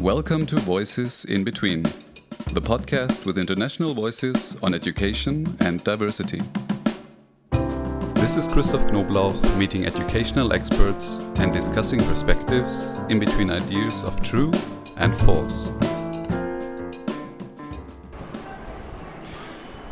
[0.00, 1.82] Welcome to Voices in Between,
[2.52, 6.42] the podcast with international voices on education and diversity.
[8.14, 14.52] This is Christoph Knoblauch meeting educational experts and discussing perspectives in between ideas of true
[14.98, 15.70] and false.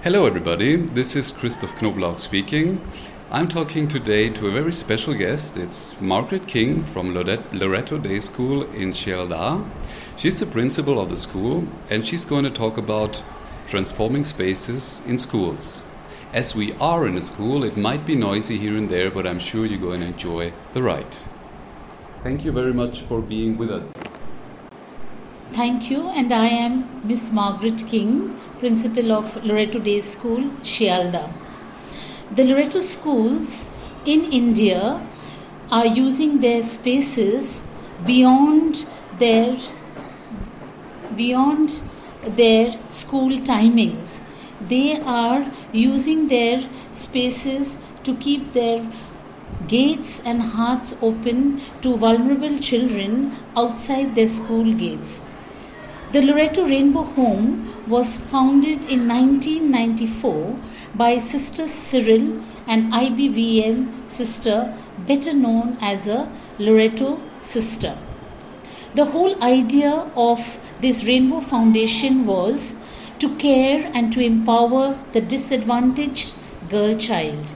[0.03, 0.77] Hello, everybody.
[0.77, 2.79] This is Christoph Knoblauch speaking.
[3.35, 5.57] I'm talking today to a very special guest.
[5.57, 9.69] It's Margaret King from Loreto Day School in Sealdah.
[10.17, 13.25] She's the principal of the school and she's going to talk about
[13.67, 15.83] transforming spaces in schools.
[16.33, 19.41] As we are in a school, it might be noisy here and there, but I'm
[19.41, 21.17] sure you're going to enjoy the ride.
[22.23, 23.93] Thank you very much for being with us.
[25.51, 31.44] Thank you, and I am Miss Margaret King, principal of Loreto Day School, Sealdah
[32.33, 33.71] the Loreto schools
[34.05, 35.07] in India
[35.71, 37.71] are using their spaces
[38.05, 38.87] beyond
[39.19, 39.57] their
[41.17, 41.81] beyond
[42.37, 44.23] their school timings.
[44.69, 48.87] They are using their spaces to keep their
[49.69, 55.23] gates and hearts open to vulnerable children outside their school gates.
[56.13, 60.59] The Loreto Rainbow Home was founded in 1994
[60.95, 64.75] by Sister Cyril, an IBVM sister,
[65.07, 67.97] better known as a Loreto sister.
[68.95, 72.85] The whole idea of this Rainbow Foundation was
[73.19, 76.33] to care and to empower the disadvantaged
[76.71, 77.55] girl child.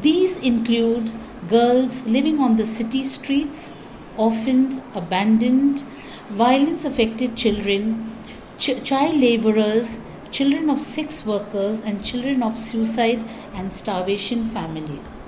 [0.00, 1.10] These include
[1.48, 3.76] girls living on the city streets,
[4.16, 5.84] orphaned, abandoned,
[6.30, 8.12] violence affected children,
[8.58, 10.00] ch- child laborers,
[10.30, 15.18] children of sex workers, and children of suicide and starvation families.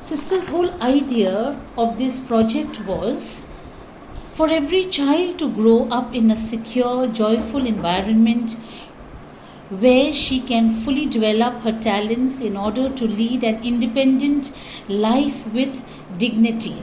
[0.00, 3.54] Sister's whole idea of this project was
[4.32, 8.52] for every child to grow up in a secure, joyful environment
[9.68, 14.50] where she can fully develop her talents in order to lead an independent
[14.88, 15.82] life with
[16.18, 16.82] dignity.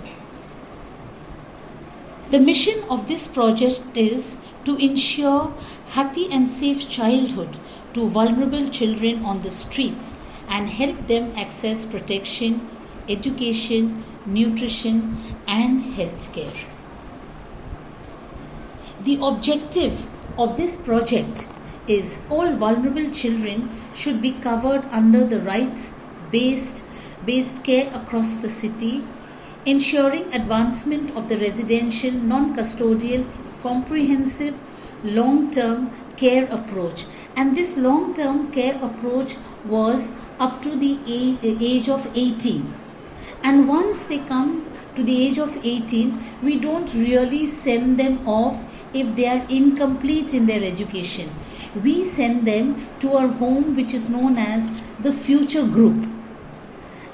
[2.29, 5.53] The mission of this project is to ensure
[5.97, 7.57] happy and safe childhood
[7.94, 10.07] to vulnerable children on the streets
[10.50, 12.59] and help them access protection,
[13.07, 15.17] education, nutrition,
[15.47, 16.59] and health care.
[19.03, 20.05] The objective
[20.38, 21.47] of this project
[21.88, 25.97] is all vulnerable children should be covered under the rights
[26.31, 26.84] based
[27.25, 29.03] based care across the city
[29.66, 33.25] ensuring advancement of the residential non custodial
[33.67, 34.55] comprehensive
[35.03, 37.05] long term care approach.
[37.35, 42.73] And this long term care approach was up to the age of 18.
[43.44, 48.63] And once they come to the age of 18, we don't really send them off
[48.94, 51.29] if they are incomplete in their education.
[51.84, 56.07] We send them to our home, which is known as the future group.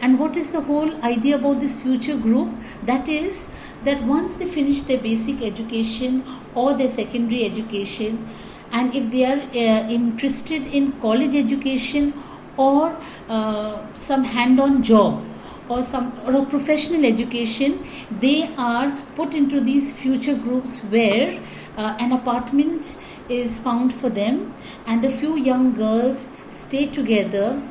[0.01, 2.49] And what is the whole idea about this future group?
[2.83, 3.53] That is,
[3.85, 6.23] that once they finish their basic education
[6.55, 8.25] or their secondary education,
[8.71, 12.13] and if they are uh, interested in college education
[12.57, 12.97] or
[13.29, 15.23] uh, some hand on job
[15.69, 17.79] or some or a professional education
[18.19, 21.31] they are put into these future groups where
[21.77, 22.97] uh, an apartment
[23.29, 24.53] is found for them
[24.85, 27.61] and a few young girls stay together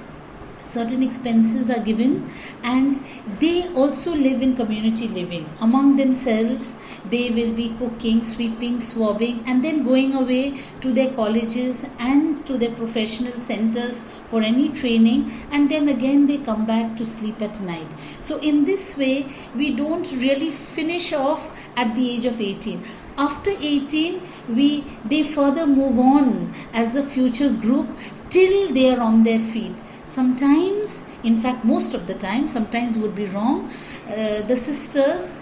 [0.65, 2.31] certain expenses are given
[2.63, 3.01] and
[3.41, 5.49] they also live in community living.
[5.61, 6.77] Among themselves
[7.11, 12.59] they will be cooking sweeping swabbing and then going away to their colleges and to
[12.59, 17.61] their professional centers for any training and then again they come back to sleep at
[17.61, 17.89] night.
[18.21, 22.83] So in this way we don't really finish off at the age of 18
[23.19, 27.89] after 18 we they further move on as a future group
[28.31, 33.15] till they are on their feet sometimes in fact most of the time sometimes would
[33.15, 33.71] be wrong.
[34.09, 35.37] Uh, the sisters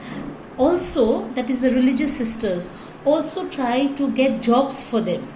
[0.58, 2.68] also that is the religious sisters
[3.04, 5.28] also try to get jobs for them.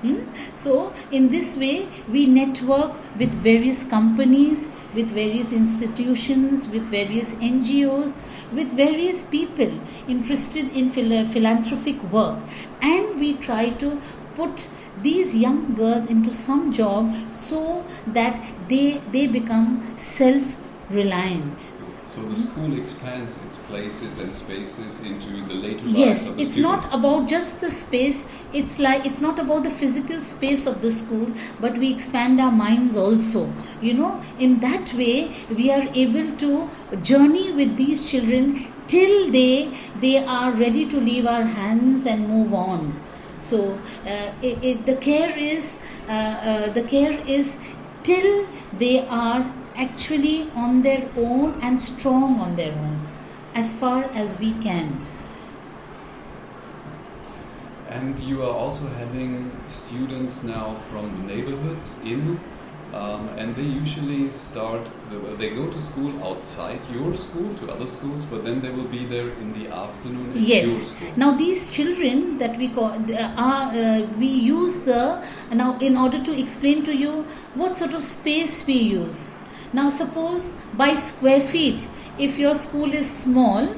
[0.00, 0.18] Hmm?
[0.54, 8.14] so in this way we network with various companies with various institutions with various ngos
[8.52, 9.70] with various people
[10.08, 12.38] interested in phil- philanthropic work.
[12.80, 14.00] And we try to
[14.34, 14.68] put
[15.02, 20.56] these young girls into some job so that they they become self
[20.90, 21.72] reliant
[22.12, 26.58] So the school expands its places and spaces into the later yes it's students.
[26.68, 28.20] not about just the space
[28.60, 31.28] it's like it's not about the physical space of the school
[31.60, 33.42] but we expand our minds also.
[33.82, 35.30] You know in that way
[35.60, 36.68] we are able to
[37.12, 38.48] journey with these children
[38.86, 39.70] till they
[40.06, 42.90] they are ready to leave our hands and move on
[43.38, 47.58] so uh, it, it, the care is uh, uh, the care is
[48.02, 53.06] till they are actually on their own and strong on their own
[53.54, 55.06] as far as we can.
[57.88, 62.38] And you are also having students now from the neighborhoods in,
[62.94, 64.80] um, and they usually start,
[65.38, 69.04] they go to school outside your school, to other schools, but then they will be
[69.04, 70.94] there in the afternoon Yes.
[71.16, 76.22] Now these children that we call uh, are uh, we use the now in order
[76.22, 79.34] to explain to you what sort of space we use.
[79.72, 81.86] Now suppose by square feet,
[82.18, 83.76] if your school is small,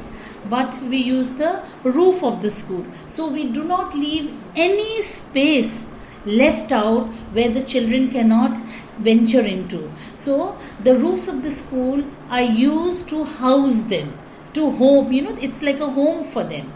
[0.48, 5.94] but we use the roof of the school, so we do not leave any space
[6.24, 8.58] left out where the children cannot
[8.98, 9.90] venture into.
[10.14, 14.18] So the roofs of the school are used to house them
[14.52, 16.72] to home you know it's like a home for them.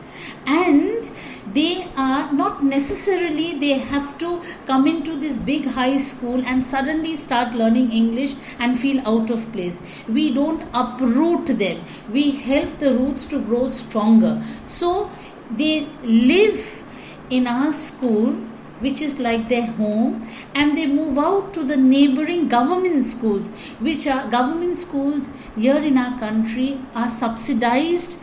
[0.46, 1.10] And
[1.52, 7.14] they are not necessarily they have to come into this big high school and suddenly
[7.14, 9.82] start learning english and feel out of place.
[10.08, 11.84] We don't uproot them.
[12.10, 14.42] We help the roots to grow stronger.
[14.62, 15.10] So
[15.50, 16.82] they live
[17.30, 18.36] in our school
[18.84, 23.50] which is like their home and they move out to the neighboring government schools
[23.88, 28.18] which are government schools here in our country are subsidized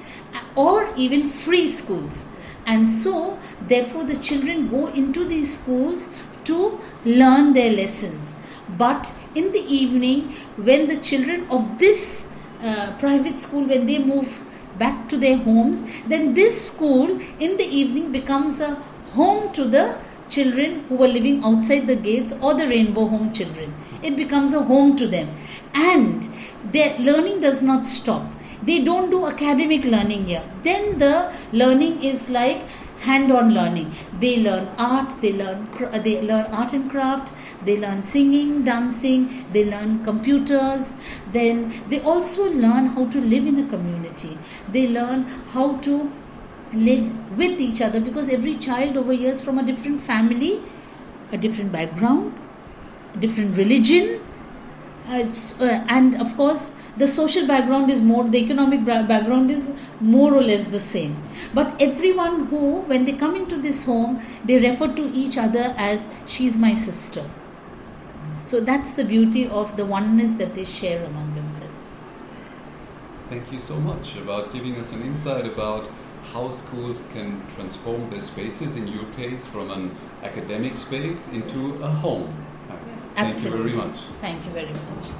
[0.56, 2.28] or even free schools.
[2.66, 6.10] And so therefore the children go into these schools
[6.46, 8.36] to learn their lessons.
[8.78, 12.34] But in the evening when the children of this
[12.64, 14.44] uh, private school when they move
[14.78, 18.76] back to their homes then this school in the evening becomes a
[19.16, 19.96] home to the
[20.36, 23.74] children who were living outside the gates or the rainbow home children.
[24.02, 25.28] It becomes a home to them.
[25.74, 26.28] And
[26.72, 28.24] their learning does not stop.
[28.64, 30.44] They don't do academic learning here.
[30.64, 32.62] Then the learning is like
[33.02, 33.92] hand on learning.
[34.20, 35.68] They learn art they learn
[36.04, 37.34] they learn art and craft
[37.66, 40.90] they learn singing dancing they learn computers.
[41.32, 44.38] Then they also learn how to live in a community.
[44.72, 45.24] They learn
[45.56, 46.12] how to
[46.74, 50.60] live with each other because every child over here is from a different family
[51.32, 52.34] a different background
[53.14, 54.20] a different religion
[55.08, 55.28] uh,
[55.60, 60.44] uh, and of course the social background is more the economic background is more or
[60.44, 61.18] less the same.
[61.54, 66.08] But everyone who when they come into this home they refer to each other as
[66.28, 67.30] she's my sister.
[68.44, 72.00] So that's the beauty of the oneness that they share among themselves.
[73.30, 75.90] Thank you so much about giving us an insight about
[76.34, 79.92] how schools can transform their spaces, in your case, from an
[80.24, 82.34] academic space into a home.
[82.70, 82.76] Uh,
[83.16, 83.72] thank Absolutely.
[83.72, 84.00] you very much.
[84.22, 85.12] thank you very much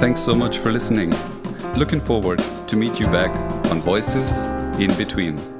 [0.00, 1.14] Thanks so much for listening.
[1.74, 3.30] Looking forward to meet you back
[3.70, 4.44] on Voices
[4.80, 5.59] in Between.